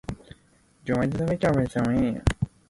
[0.83, 2.21] 你點解要加入娛樂圈呢